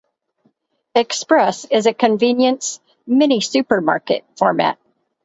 Express 0.95 1.65
is 1.65 1.85
a 1.85 1.93
convenience 1.93 2.79
"mini-supermarket" 3.05 4.25
format. 4.35 4.79